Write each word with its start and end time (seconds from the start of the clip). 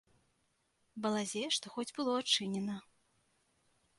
Балазе 1.03 1.43
што 1.57 1.73
хоць 1.75 1.87
было 1.99 2.11
адчынена. 2.21 2.75